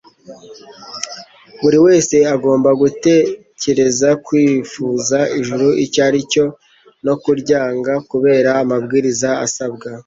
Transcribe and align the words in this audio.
Buri 1.61 1.77
wese 1.85 2.15
agomba 2.35 2.69
gutekereza 2.81 4.09
kwifuza 4.25 5.17
ijuru 5.39 5.67
icyo 5.83 6.01
ari 6.07 6.21
cyo, 6.31 6.45
no 7.05 7.13
kuryanga 7.21 7.93
kubera 8.11 8.49
amabwiriza 8.61 9.29
asabwa. 9.45 9.87